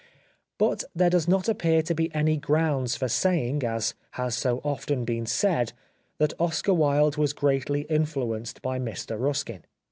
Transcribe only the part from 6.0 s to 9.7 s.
that Oscar Wilde was greatly influenced by Mr Ruskin.